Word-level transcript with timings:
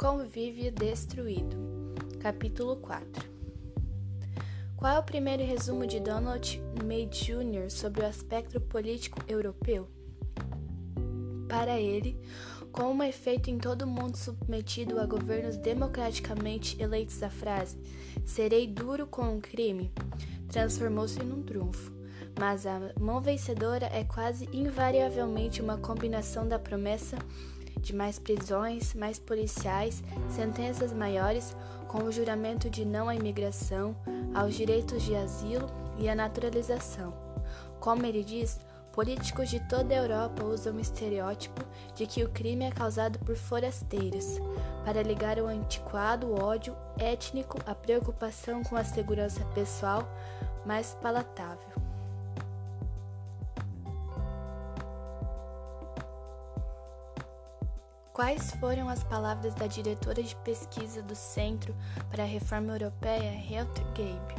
Convívio 0.00 0.72
Destruído, 0.72 1.58
Capítulo 2.20 2.76
4 2.76 3.22
Qual 4.74 4.96
é 4.96 4.98
o 4.98 5.02
primeiro 5.02 5.44
resumo 5.44 5.86
de 5.86 6.00
Donald 6.00 6.58
May 6.82 7.04
Jr. 7.04 7.70
sobre 7.70 8.00
o 8.00 8.06
aspecto 8.06 8.58
político 8.62 9.18
europeu? 9.28 9.86
Para 11.46 11.78
ele, 11.78 12.18
como 12.72 13.02
é 13.02 13.12
feito 13.12 13.50
em 13.50 13.58
todo 13.58 13.86
mundo 13.86 14.16
submetido 14.16 14.98
a 14.98 15.04
governos 15.04 15.58
democraticamente 15.58 16.80
eleitos, 16.80 17.22
a 17.22 17.28
frase 17.28 17.76
serei 18.24 18.66
duro 18.66 19.06
com 19.06 19.36
o 19.36 19.40
crime 19.42 19.92
transformou-se 20.48 21.22
num 21.22 21.42
trunfo. 21.42 21.92
Mas 22.38 22.64
a 22.64 22.80
mão 22.98 23.20
vencedora 23.20 23.84
é 23.92 24.02
quase 24.04 24.48
invariavelmente 24.50 25.60
uma 25.60 25.76
combinação 25.76 26.48
da 26.48 26.58
promessa 26.58 27.18
de 27.80 27.94
mais 27.94 28.18
prisões, 28.18 28.94
mais 28.94 29.18
policiais, 29.18 30.02
sentenças 30.28 30.92
maiores, 30.92 31.56
com 31.88 32.04
o 32.04 32.12
juramento 32.12 32.70
de 32.70 32.84
não 32.84 33.08
à 33.08 33.14
imigração, 33.14 33.96
aos 34.34 34.54
direitos 34.54 35.02
de 35.02 35.16
asilo 35.16 35.68
e 35.98 36.08
à 36.08 36.14
naturalização. 36.14 37.12
Como 37.80 38.04
ele 38.06 38.22
diz, 38.22 38.60
políticos 38.92 39.48
de 39.48 39.60
toda 39.68 39.94
a 39.94 39.98
Europa 39.98 40.44
usam 40.44 40.76
o 40.76 40.80
estereótipo 40.80 41.64
de 41.94 42.06
que 42.06 42.22
o 42.22 42.28
crime 42.28 42.66
é 42.66 42.70
causado 42.70 43.18
por 43.20 43.36
forasteiros, 43.36 44.38
para 44.84 45.02
ligar 45.02 45.38
o 45.38 45.46
antiquado 45.46 46.32
ódio 46.32 46.76
étnico 46.98 47.58
à 47.66 47.74
preocupação 47.74 48.62
com 48.62 48.76
a 48.76 48.84
segurança 48.84 49.44
pessoal 49.54 50.08
mais 50.64 50.96
palatável. 51.02 51.89
Quais 58.20 58.50
foram 58.56 58.86
as 58.86 59.02
palavras 59.02 59.54
da 59.54 59.66
diretora 59.66 60.22
de 60.22 60.36
pesquisa 60.36 61.00
do 61.00 61.14
Centro 61.14 61.74
para 62.10 62.22
a 62.22 62.26
Reforma 62.26 62.74
Europeia, 62.74 63.32
Helmut 63.32 63.80
Gabe? 63.96 64.34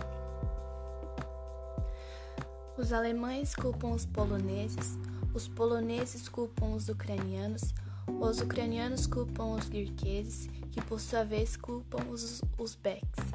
Os 2.77 2.93
alemães 2.93 3.55
culpam 3.55 3.87
os 3.87 4.05
poloneses, 4.05 4.99
os 5.33 5.47
poloneses 5.47 6.29
culpam 6.29 6.75
os 6.75 6.89
ucranianos, 6.89 7.73
os 8.07 8.39
ucranianos 8.39 9.07
culpam 9.07 9.55
os 9.55 9.67
guirqueses, 9.67 10.47
que 10.71 10.79
por 10.81 10.99
sua 10.99 11.23
vez 11.23 11.57
culpam 11.57 12.07
os 12.11 12.39
uzbeques. 12.59 13.25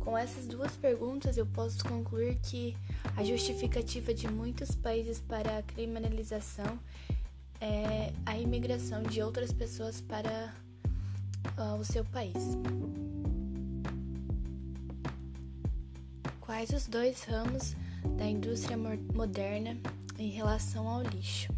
Com 0.00 0.16
essas 0.16 0.46
duas 0.46 0.74
perguntas, 0.76 1.36
eu 1.36 1.44
posso 1.44 1.84
concluir 1.84 2.36
que 2.36 2.74
a 3.14 3.22
justificativa 3.22 4.14
de 4.14 4.26
muitos 4.28 4.74
países 4.74 5.20
para 5.20 5.58
a 5.58 5.62
criminalização 5.62 6.78
é 7.60 8.12
a 8.24 8.38
imigração 8.38 9.02
de 9.02 9.22
outras 9.22 9.52
pessoas 9.52 10.00
para 10.00 10.54
uh, 11.58 11.76
o 11.78 11.84
seu 11.84 12.04
país. 12.04 12.56
Quais 16.40 16.70
os 16.70 16.86
dois 16.86 17.22
ramos 17.24 17.76
da 18.16 18.26
indústria 18.26 18.76
moderna 18.76 19.76
em 20.18 20.30
relação 20.30 20.88
ao 20.88 21.02
lixo? 21.02 21.52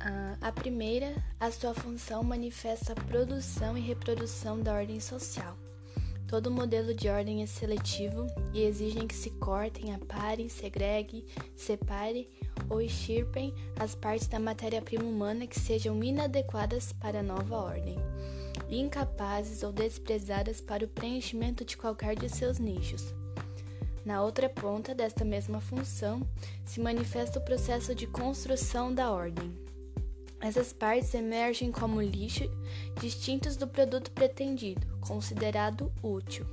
Uh, 0.00 0.36
a 0.40 0.50
primeira, 0.50 1.14
a 1.38 1.50
sua 1.50 1.74
função 1.74 2.22
manifesta 2.22 2.92
a 2.92 2.96
produção 2.96 3.76
e 3.76 3.80
reprodução 3.80 4.58
da 4.58 4.72
ordem 4.72 4.98
social. 5.00 5.56
Todo 6.26 6.50
modelo 6.50 6.94
de 6.94 7.08
ordem 7.08 7.42
é 7.42 7.46
seletivo 7.46 8.24
e 8.54 8.62
exigem 8.62 9.06
que 9.06 9.14
se 9.14 9.30
cortem, 9.30 9.92
aparem, 9.92 10.48
segreguem, 10.48 11.26
separem 11.56 12.28
ou 12.70 12.80
extirpem 12.80 13.52
as 13.78 13.94
partes 13.94 14.28
da 14.28 14.38
matéria-prima 14.38 15.04
humana 15.04 15.46
que 15.46 15.58
sejam 15.58 16.02
inadequadas 16.02 16.92
para 16.92 17.18
a 17.18 17.22
nova 17.22 17.56
ordem, 17.56 17.98
incapazes 18.70 19.62
ou 19.62 19.72
desprezadas 19.72 20.60
para 20.60 20.84
o 20.84 20.88
preenchimento 20.88 21.64
de 21.64 21.76
qualquer 21.76 22.16
de 22.16 22.28
seus 22.28 22.58
nichos. 22.58 23.12
Na 24.04 24.22
outra 24.22 24.48
ponta 24.48 24.94
desta 24.94 25.24
mesma 25.24 25.60
função 25.60 26.26
se 26.64 26.80
manifesta 26.80 27.38
o 27.38 27.44
processo 27.44 27.94
de 27.94 28.06
construção 28.06 28.94
da 28.94 29.12
ordem. 29.12 29.52
Essas 30.40 30.72
partes 30.72 31.12
emergem 31.12 31.70
como 31.70 32.00
lixo 32.00 32.50
distintos 32.98 33.56
do 33.56 33.68
produto 33.68 34.10
pretendido, 34.12 34.86
considerado 35.00 35.92
útil. 36.02 36.46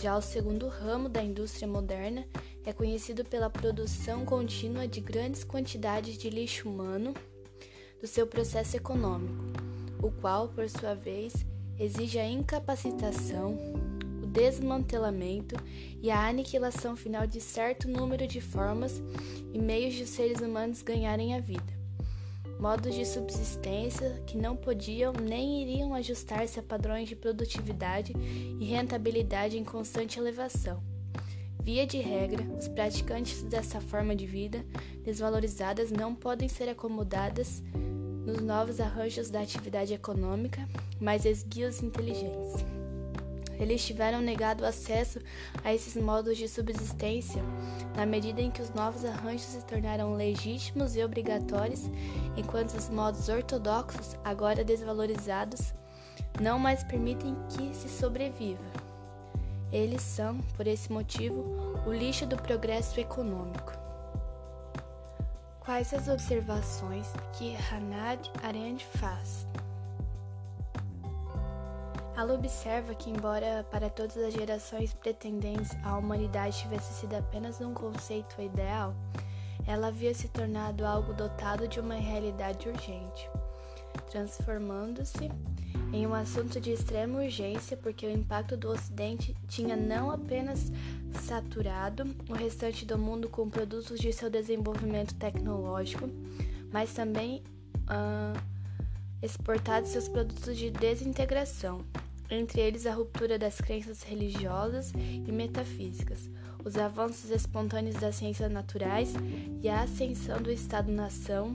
Já 0.00 0.16
o 0.16 0.22
segundo 0.22 0.66
ramo 0.66 1.08
da 1.08 1.22
indústria 1.22 1.68
moderna 1.68 2.24
é 2.64 2.72
conhecido 2.72 3.24
pela 3.24 3.48
produção 3.48 4.24
contínua 4.24 4.86
de 4.86 5.00
grandes 5.00 5.44
quantidades 5.44 6.16
de 6.18 6.28
lixo 6.28 6.68
humano 6.68 7.14
do 8.00 8.06
seu 8.06 8.26
processo 8.26 8.76
econômico, 8.76 9.44
o 10.02 10.10
qual, 10.10 10.48
por 10.48 10.68
sua 10.68 10.94
vez, 10.94 11.34
exige 11.78 12.18
a 12.18 12.28
incapacitação, 12.28 13.58
o 14.22 14.26
desmantelamento 14.26 15.56
e 16.02 16.10
a 16.10 16.28
aniquilação 16.28 16.96
final 16.96 17.26
de 17.26 17.40
certo 17.40 17.88
número 17.88 18.26
de 18.26 18.40
formas 18.40 19.02
e 19.52 19.58
meios 19.58 19.94
de 19.94 20.06
seres 20.06 20.40
humanos 20.40 20.82
ganharem 20.82 21.34
a 21.34 21.40
vida 21.40 21.78
modos 22.58 22.94
de 22.94 23.06
subsistência 23.06 24.20
que 24.26 24.36
não 24.36 24.56
podiam 24.56 25.12
nem 25.12 25.62
iriam 25.62 25.94
ajustar-se 25.94 26.58
a 26.58 26.62
padrões 26.62 27.08
de 27.08 27.14
produtividade 27.14 28.12
e 28.60 28.64
rentabilidade 28.64 29.56
em 29.56 29.64
constante 29.64 30.18
elevação. 30.18 30.97
Via 31.68 31.86
de 31.86 31.98
regra, 31.98 32.42
os 32.58 32.66
praticantes 32.66 33.42
dessa 33.42 33.78
forma 33.78 34.16
de 34.16 34.24
vida 34.24 34.64
desvalorizadas 35.04 35.90
não 35.90 36.14
podem 36.14 36.48
ser 36.48 36.66
acomodadas 36.66 37.62
nos 38.24 38.40
novos 38.40 38.80
arranjos 38.80 39.28
da 39.28 39.42
atividade 39.42 39.92
econômica, 39.92 40.66
mas 40.98 41.26
esguios 41.26 41.82
inteligentes. 41.82 42.64
Eles 43.60 43.84
tiveram 43.84 44.22
negado 44.22 44.64
acesso 44.64 45.20
a 45.62 45.74
esses 45.74 45.94
modos 45.94 46.38
de 46.38 46.48
subsistência 46.48 47.42
na 47.94 48.06
medida 48.06 48.40
em 48.40 48.50
que 48.50 48.62
os 48.62 48.70
novos 48.70 49.04
arranjos 49.04 49.42
se 49.42 49.62
tornaram 49.66 50.14
legítimos 50.14 50.96
e 50.96 51.04
obrigatórios, 51.04 51.82
enquanto 52.34 52.78
os 52.78 52.88
modos 52.88 53.28
ortodoxos, 53.28 54.16
agora 54.24 54.64
desvalorizados, 54.64 55.74
não 56.40 56.58
mais 56.58 56.82
permitem 56.82 57.36
que 57.50 57.76
se 57.76 57.90
sobreviva. 57.90 58.87
Eles 59.70 60.02
são, 60.02 60.38
por 60.56 60.66
esse 60.66 60.90
motivo, 60.90 61.42
o 61.86 61.92
lixo 61.92 62.26
do 62.26 62.36
progresso 62.36 62.98
econômico. 62.98 63.72
Quais 65.60 65.92
as 65.92 66.08
observações 66.08 67.06
que 67.34 67.54
Hannah 67.54 68.18
Arendt 68.42 68.86
faz? 68.86 69.46
Ela 72.16 72.34
observa 72.34 72.94
que, 72.94 73.10
embora 73.10 73.64
para 73.70 73.90
todas 73.90 74.16
as 74.16 74.32
gerações 74.32 74.92
pretendentes 74.94 75.76
a 75.84 75.96
humanidade 75.96 76.58
tivesse 76.58 76.94
sido 76.94 77.14
apenas 77.14 77.60
um 77.60 77.72
conceito 77.74 78.40
ideal, 78.40 78.94
ela 79.66 79.88
havia 79.88 80.14
se 80.14 80.28
tornado 80.28 80.86
algo 80.86 81.12
dotado 81.12 81.68
de 81.68 81.78
uma 81.78 81.94
realidade 81.94 82.68
urgente, 82.68 83.30
transformando-se 84.02 85.30
em 85.92 86.06
um 86.06 86.14
assunto 86.14 86.60
de 86.60 86.72
extrema 86.72 87.20
urgência 87.20 87.76
porque 87.76 88.06
o 88.06 88.10
impacto 88.10 88.56
do 88.56 88.68
Ocidente 88.68 89.34
tinha 89.48 89.76
não 89.76 90.10
apenas 90.10 90.70
saturado 91.22 92.04
o 92.28 92.34
restante 92.34 92.84
do 92.84 92.98
mundo 92.98 93.28
com 93.28 93.48
produtos 93.48 93.98
de 93.98 94.12
seu 94.12 94.28
desenvolvimento 94.28 95.14
tecnológico, 95.14 96.08
mas 96.70 96.92
também 96.92 97.42
uh, 97.84 98.38
exportado 99.22 99.86
seus 99.86 100.08
produtos 100.08 100.56
de 100.56 100.70
desintegração, 100.70 101.84
entre 102.30 102.60
eles 102.60 102.86
a 102.86 102.92
ruptura 102.92 103.38
das 103.38 103.58
crenças 103.58 104.02
religiosas 104.02 104.92
e 104.94 105.32
metafísicas, 105.32 106.28
os 106.64 106.76
avanços 106.76 107.30
espontâneos 107.30 107.96
das 107.96 108.16
ciências 108.16 108.52
naturais 108.52 109.14
e 109.62 109.68
a 109.68 109.82
ascensão 109.82 110.40
do 110.42 110.50
Estado-nação 110.50 111.52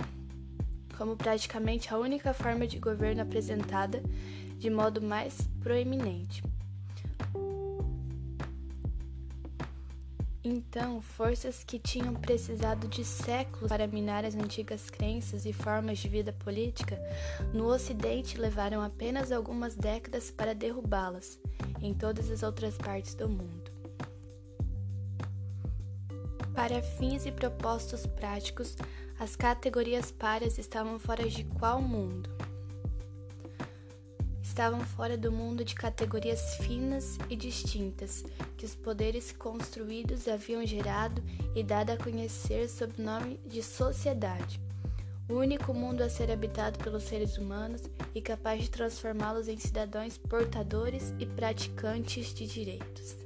como 0.98 1.16
praticamente 1.16 1.94
a 1.94 1.98
única 1.98 2.34
forma 2.34 2.68
de 2.68 2.80
governo 2.80 3.22
apresentada 3.22 4.02
de 4.58 4.70
modo 4.70 5.02
mais 5.02 5.48
proeminente. 5.62 6.44
Então, 10.46 11.02
forças 11.02 11.64
que 11.64 11.80
tinham 11.80 12.14
precisado 12.16 12.90
de 12.90 13.06
séculos 13.06 13.70
para 13.70 13.88
minar 13.88 14.26
as 14.26 14.36
antigas 14.36 14.90
crenças 14.90 15.46
e 15.46 15.54
formas 15.54 16.00
de 16.00 16.10
vida 16.10 16.34
política, 16.34 17.00
no 17.54 17.68
Ocidente 17.68 18.38
levaram 18.38 18.82
apenas 18.82 19.32
algumas 19.32 19.74
décadas 19.76 20.30
para 20.30 20.54
derrubá-las 20.54 21.40
em 21.82 21.94
todas 21.94 22.30
as 22.30 22.44
outras 22.44 22.78
partes 22.78 23.16
do 23.16 23.30
mundo. 23.30 23.72
Para 26.54 26.82
fins 26.82 27.26
e 27.26 27.32
propósitos 27.32 28.06
práticos, 28.06 28.76
as 29.24 29.38
categorias 29.38 30.12
párias 30.12 30.58
estavam 30.58 31.00
fora 31.00 31.26
de 31.30 31.46
qual 31.46 31.82
mundo? 31.82 32.30
estavam 34.42 34.82
fora 34.82 35.18
do 35.18 35.32
mundo 35.32 35.64
de 35.64 35.74
categorias 35.74 36.58
finas 36.58 37.18
e 37.30 37.36
distintas 37.36 38.24
que 38.58 38.66
os 38.66 38.76
poderes 38.76 39.32
construídos 39.32 40.28
haviam 40.28 40.66
gerado 40.66 41.24
e 41.56 41.64
dado 41.64 41.92
a 41.92 41.98
conhecer 41.98 42.68
sob 42.68 42.94
o 43.00 43.02
nome 43.02 43.40
de 43.46 43.64
sociedade. 43.64 44.60
o 45.30 45.36
único 45.36 45.74
mundo 45.74 46.02
a 46.02 46.10
ser 46.10 46.30
habitado 46.30 46.78
pelos 46.80 47.04
seres 47.04 47.38
humanos 47.38 47.82
e 48.14 48.22
capaz 48.22 48.62
de 48.62 48.70
transformá-los 48.70 49.48
em 49.48 49.58
cidadãos 49.58 50.18
portadores 50.18 51.14
e 51.18 51.26
praticantes 51.26 52.34
de 52.34 52.46
direitos. 52.46 53.23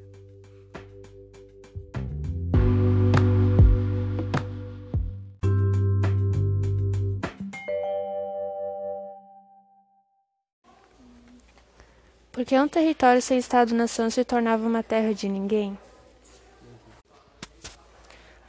Por 12.38 12.45
que 12.45 12.56
um 12.56 12.68
território 12.68 13.19
sem 13.19 13.39
Estado-nação 13.39 14.12
se 14.12 14.24
tornava 14.24 14.63
uma 14.63 14.84
terra 14.84 15.12
de 15.12 15.28
ninguém? 15.28 15.75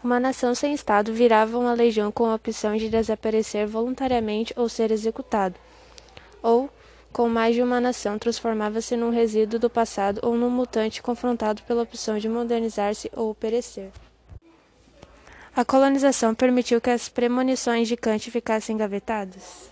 Uma 0.04 0.20
nação 0.20 0.54
sem 0.54 0.74
Estado 0.74 1.10
virava 1.14 1.56
uma 1.56 1.72
legião 1.72 2.12
com 2.12 2.26
a 2.26 2.34
opção 2.34 2.76
de 2.76 2.90
desaparecer 2.90 3.66
voluntariamente 3.66 4.52
ou 4.58 4.68
ser 4.68 4.90
executado. 4.90 5.54
Ou, 6.42 6.68
com 7.14 7.30
mais 7.30 7.54
de 7.54 7.62
uma 7.62 7.80
nação, 7.80 8.18
transformava-se 8.18 8.94
num 8.94 9.08
resíduo 9.08 9.58
do 9.58 9.70
passado 9.70 10.20
ou 10.22 10.36
num 10.36 10.50
mutante 10.50 11.00
confrontado 11.00 11.62
pela 11.62 11.84
opção 11.84 12.18
de 12.18 12.28
modernizar-se 12.28 13.10
ou 13.16 13.34
perecer. 13.34 13.90
A 15.56 15.64
colonização 15.64 16.34
permitiu 16.34 16.78
que 16.78 16.90
as 16.90 17.08
premonições 17.08 17.88
de 17.88 17.96
Kant 17.96 18.30
ficassem 18.30 18.74
engavetadas. 18.74 19.70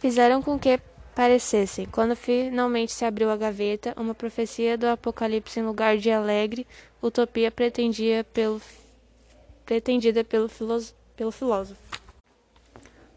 Fizeram 0.00 0.42
com 0.42 0.58
que 0.58 0.80
parecessem. 1.14 1.86
Quando 1.86 2.14
finalmente 2.16 2.92
se 2.92 3.04
abriu 3.04 3.30
a 3.30 3.36
gaveta, 3.36 3.94
uma 3.96 4.14
profecia 4.14 4.76
do 4.76 4.86
Apocalipse 4.86 5.60
em 5.60 5.64
lugar 5.64 5.98
de 5.98 6.10
alegre 6.10 6.66
utopia 7.02 7.50
pretendia 7.50 8.24
pelo, 8.24 8.60
pretendida 9.64 10.24
pelo, 10.24 10.48
pelo 11.16 11.30
filósofo. 11.30 11.80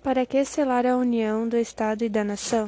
Para 0.01 0.25
que 0.25 0.43
selar 0.43 0.85
a 0.85 0.97
união 0.97 1.47
do 1.47 1.57
Estado 1.57 2.03
e 2.03 2.09
da 2.09 2.23
nação? 2.23 2.67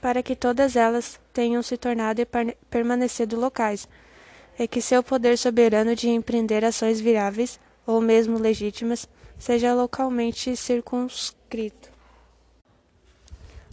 Para 0.00 0.22
que 0.22 0.36
todas 0.36 0.76
elas 0.76 1.18
tenham 1.32 1.62
se 1.62 1.76
tornado 1.76 2.20
e 2.20 2.26
permanecido 2.70 3.40
locais, 3.40 3.88
e 4.58 4.68
que 4.68 4.80
seu 4.80 5.02
poder 5.02 5.36
soberano 5.36 5.96
de 5.96 6.08
empreender 6.08 6.64
ações 6.64 7.00
viáveis, 7.00 7.58
ou 7.86 8.00
mesmo 8.00 8.38
legítimas, 8.38 9.08
seja 9.38 9.74
localmente 9.74 10.56
circunscrito. 10.56 11.93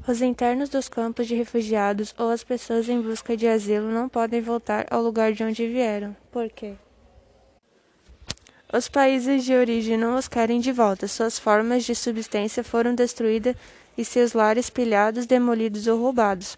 Os 0.08 0.20
internos 0.20 0.68
dos 0.68 0.90
campos 0.90 1.28
de 1.28 1.36
refugiados 1.36 2.14
ou 2.18 2.32
as 2.32 2.44
pessoas 2.44 2.90
em 2.90 3.00
busca 3.00 3.38
de 3.38 3.48
asilo 3.48 3.92
não 3.92 4.10
podem 4.10 4.42
voltar 4.42 4.88
ao 4.90 5.02
lugar 5.02 5.32
de 5.32 5.44
onde 5.44 5.68
vieram. 5.68 6.16
Por 6.32 6.50
quê? 6.50 6.74
Os 8.74 8.88
países 8.88 9.44
de 9.44 9.54
origem 9.54 9.98
não 9.98 10.16
os 10.16 10.28
querem 10.28 10.60
de 10.60 10.72
volta. 10.72 11.08
Suas 11.08 11.38
formas 11.38 11.84
de 11.84 11.94
subsistência 11.94 12.64
foram 12.64 12.96
destruídas 12.96 13.56
e 13.96 14.04
seus 14.04 14.34
lares 14.34 14.70
pilhados, 14.70 15.28
demolidos 15.28 15.86
ou 15.86 16.02
roubados. 16.02 16.58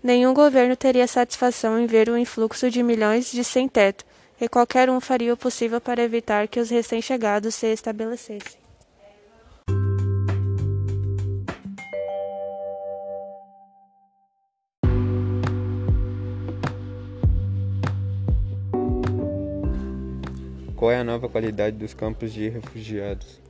Nenhum 0.00 0.32
governo 0.32 0.76
teria 0.76 1.08
satisfação 1.08 1.80
em 1.80 1.86
ver 1.86 2.08
o 2.08 2.16
influxo 2.16 2.70
de 2.70 2.84
milhões 2.84 3.32
de 3.32 3.42
sem-teto, 3.42 4.04
e 4.40 4.48
qualquer 4.48 4.88
um 4.88 5.00
faria 5.00 5.34
o 5.34 5.36
possível 5.36 5.80
para 5.80 6.02
evitar 6.02 6.46
que 6.46 6.60
os 6.60 6.70
recém-chegados 6.70 7.56
se 7.56 7.66
estabelecessem. 7.72 8.67
Qual 20.78 20.92
é 20.92 21.00
a 21.00 21.02
nova 21.02 21.28
qualidade 21.28 21.76
dos 21.76 21.92
campos 21.92 22.32
de 22.32 22.48
refugiados? 22.48 23.40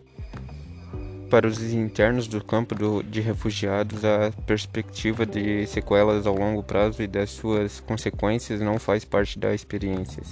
Para 1.29 1.47
os 1.47 1.63
internos 1.75 2.27
do 2.27 2.43
campo 2.43 2.75
de 3.03 3.21
refugiados, 3.21 4.03
a 4.03 4.33
perspectiva 4.47 5.27
de 5.27 5.67
sequelas 5.67 6.27
ao 6.27 6.35
longo 6.35 6.63
prazo 6.63 7.03
e 7.03 7.07
das 7.07 7.29
suas 7.29 7.81
consequências 7.81 8.63
não 8.63 8.79
faz 8.79 9.05
parte 9.05 9.39
da 9.39 9.55
experiência. 9.55 10.23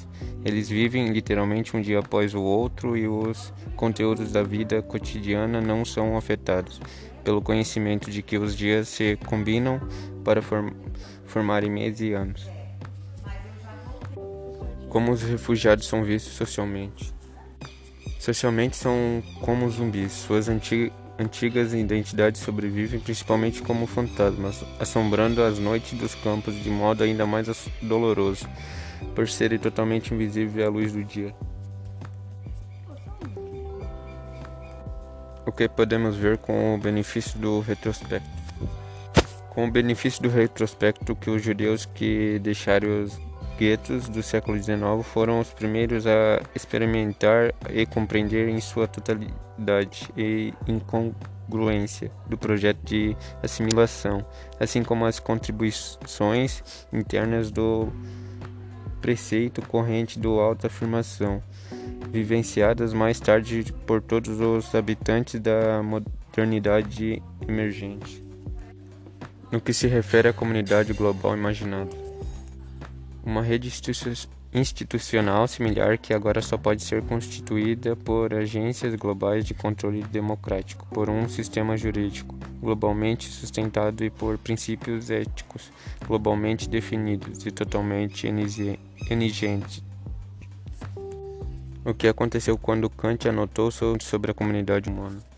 Eles 0.42 0.70
vivem 0.70 1.12
literalmente 1.12 1.76
um 1.76 1.82
dia 1.82 1.98
após 1.98 2.32
o 2.32 2.40
outro 2.40 2.96
e 2.96 3.06
os 3.06 3.52
conteúdos 3.76 4.32
da 4.32 4.42
vida 4.42 4.80
cotidiana 4.80 5.60
não 5.60 5.84
são 5.84 6.16
afetados 6.16 6.80
pelo 7.22 7.42
conhecimento 7.42 8.10
de 8.10 8.22
que 8.22 8.38
os 8.38 8.56
dias 8.56 8.88
se 8.88 9.18
combinam 9.26 9.86
para 10.24 10.40
form 10.40 10.70
formarem 11.26 11.70
meses 11.70 12.00
e 12.00 12.14
anos. 12.14 12.55
Como 14.96 15.12
os 15.12 15.20
refugiados 15.20 15.86
são 15.86 16.02
vistos 16.02 16.32
socialmente? 16.32 17.12
Socialmente 18.18 18.78
são 18.78 19.22
como 19.42 19.68
zumbis. 19.68 20.10
Suas 20.10 20.48
anti 20.48 20.90
antigas 21.18 21.74
identidades 21.74 22.40
sobrevivem 22.40 22.98
principalmente 22.98 23.60
como 23.60 23.86
fantasmas, 23.86 24.64
assombrando 24.80 25.42
as 25.42 25.58
noites 25.58 25.98
dos 25.98 26.14
campos 26.14 26.54
de 26.54 26.70
modo 26.70 27.04
ainda 27.04 27.26
mais 27.26 27.46
doloroso, 27.82 28.48
por 29.14 29.28
serem 29.28 29.58
totalmente 29.58 30.14
invisíveis 30.14 30.66
à 30.66 30.70
luz 30.70 30.94
do 30.94 31.04
dia. 31.04 31.34
O 35.44 35.52
que 35.52 35.68
podemos 35.68 36.16
ver 36.16 36.38
com 36.38 36.74
o 36.74 36.78
benefício 36.78 37.38
do 37.38 37.60
retrospecto? 37.60 38.30
Com 39.50 39.68
o 39.68 39.70
benefício 39.70 40.22
do 40.22 40.30
retrospecto 40.30 41.14
que 41.14 41.28
os 41.28 41.42
judeus 41.42 41.84
que 41.84 42.38
deixaram 42.38 43.04
os 43.04 43.25
guetos 43.56 44.08
do 44.08 44.22
século 44.22 44.56
XIX 44.56 44.78
foram 45.02 45.40
os 45.40 45.52
primeiros 45.52 46.06
a 46.06 46.42
experimentar 46.54 47.54
e 47.70 47.86
compreender 47.86 48.48
em 48.48 48.60
sua 48.60 48.86
totalidade 48.86 50.10
e 50.16 50.52
incongruência 50.66 52.10
do 52.28 52.36
projeto 52.36 52.78
de 52.84 53.16
assimilação, 53.42 54.24
assim 54.60 54.82
como 54.82 55.06
as 55.06 55.18
contribuições 55.18 56.62
internas 56.92 57.50
do 57.50 57.88
preceito 59.00 59.62
corrente 59.62 60.18
do 60.18 60.40
autoafirmação, 60.40 61.42
vivenciadas 62.10 62.92
mais 62.92 63.18
tarde 63.18 63.72
por 63.86 64.02
todos 64.02 64.40
os 64.40 64.74
habitantes 64.74 65.40
da 65.40 65.82
modernidade 65.82 67.22
emergente. 67.46 68.22
No 69.50 69.60
que 69.60 69.72
se 69.72 69.86
refere 69.86 70.28
à 70.28 70.32
comunidade 70.32 70.92
global 70.92 71.36
imaginada 71.36 72.05
uma 73.26 73.42
rede 73.42 73.68
institucional 74.54 75.48
similar 75.48 75.98
que 75.98 76.14
agora 76.14 76.40
só 76.40 76.56
pode 76.56 76.80
ser 76.84 77.02
constituída 77.02 77.96
por 77.96 78.32
agências 78.32 78.94
globais 78.94 79.44
de 79.44 79.52
controle 79.52 80.04
democrático, 80.04 80.86
por 80.92 81.10
um 81.10 81.28
sistema 81.28 81.76
jurídico 81.76 82.36
globalmente 82.60 83.28
sustentado 83.28 84.04
e 84.04 84.10
por 84.10 84.38
princípios 84.38 85.10
éticos 85.10 85.72
globalmente 86.06 86.68
definidos 86.68 87.44
e 87.44 87.50
totalmente 87.50 88.28
exigentes. 89.10 89.82
O 91.84 91.92
que 91.92 92.06
aconteceu 92.06 92.56
quando 92.56 92.88
Kant 92.88 93.28
anotou 93.28 93.70
sobre 93.72 94.30
a 94.30 94.34
comunidade 94.34 94.88
humana? 94.88 95.35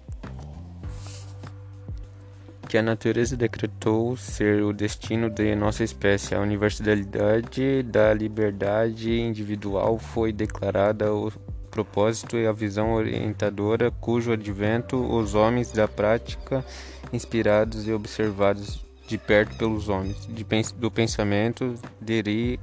Que 2.68 2.76
a 2.76 2.82
natureza 2.82 3.34
decretou 3.34 4.14
ser 4.14 4.62
o 4.62 4.74
destino 4.74 5.30
de 5.30 5.54
nossa 5.56 5.82
espécie. 5.82 6.34
A 6.34 6.40
universalidade 6.40 7.82
da 7.82 8.12
liberdade 8.12 9.18
individual 9.18 9.98
foi 9.98 10.32
declarada 10.32 11.12
o 11.12 11.32
propósito 11.70 12.36
e 12.36 12.46
a 12.46 12.52
visão 12.52 12.92
orientadora 12.92 13.90
cujo 13.90 14.32
advento 14.32 14.96
os 14.96 15.34
homens 15.34 15.72
da 15.72 15.88
prática, 15.88 16.62
inspirados 17.10 17.86
e 17.88 17.92
observados 17.92 18.84
de 19.06 19.16
perto 19.16 19.56
pelos 19.56 19.88
homens 19.88 20.26
de, 20.26 20.44
do 20.74 20.90
pensamento, 20.90 21.74
deri, 21.98 22.60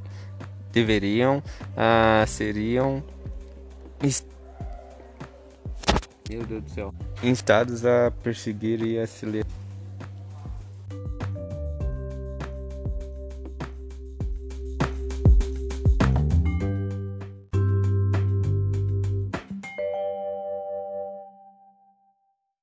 deveriam, 0.71 1.41
ah, 1.75 2.23
seriam 2.27 3.03
meu 6.29 6.43
Deus 6.43 6.63
do 6.63 6.69
céu, 6.69 6.93
instados 7.23 7.85
a 7.85 8.11
perseguir 8.23 8.81
e 8.81 8.99
a 8.99 9.05
se 9.05 9.25